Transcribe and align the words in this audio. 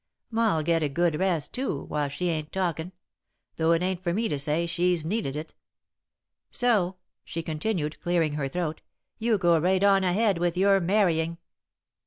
Ma'll 0.31 0.63
get 0.63 0.81
a 0.81 0.89
good 0.89 1.19
rest, 1.19 1.53
too, 1.53 1.83
while 1.83 2.09
she 2.09 2.27
ain't 2.29 2.51
talkin', 2.51 2.91
though 3.57 3.71
it 3.71 3.83
ain't 3.83 4.01
for 4.03 4.13
me 4.13 4.27
to 4.29 4.39
say 4.39 4.65
she's 4.65 5.05
needed 5.05 5.35
it." 5.35 5.53
[Sidenote: 6.49 6.73
The 6.73 6.79
Wedding 6.79 6.81
Dawn] 6.81 6.93
"So," 6.93 6.97
she 7.23 7.43
continued, 7.43 7.99
clearing 8.01 8.33
her 8.33 8.47
throat, 8.47 8.81
"you 9.19 9.37
go 9.37 9.59
right 9.59 9.83
on 9.83 10.03
ahead 10.03 10.39
with 10.39 10.57
your 10.57 10.79
marrying." 10.79 11.37